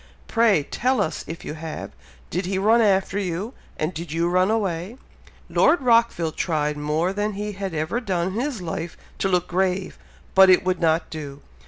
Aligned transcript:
Pray 0.27 0.63
tell 0.63 0.99
us 0.99 1.23
if 1.27 1.45
you 1.45 1.53
have? 1.53 1.91
Did 2.31 2.47
he 2.47 2.57
run 2.57 2.81
after 2.81 3.19
you, 3.19 3.53
and 3.77 3.93
did 3.93 4.11
you 4.11 4.27
run 4.27 4.49
away?" 4.49 4.97
Lord 5.47 5.79
Rockville 5.79 6.31
tried 6.31 6.75
more 6.75 7.13
than 7.13 7.33
he 7.33 7.51
had 7.51 7.75
ever 7.75 7.99
done 8.01 8.29
in 8.29 8.33
his 8.33 8.63
life 8.63 8.97
to 9.19 9.29
look 9.29 9.47
grave, 9.47 9.99
but 10.33 10.49
it 10.49 10.63
would 10.63 10.79
not 10.79 11.11
do. 11.11 11.43